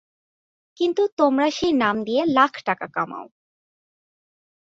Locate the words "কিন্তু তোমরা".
0.79-1.47